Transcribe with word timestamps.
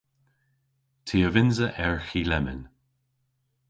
Ty 1.07 1.17
a 1.27 1.29
vynnsa 1.33 1.67
erghi 1.85 2.23
lemmyn. 2.31 2.61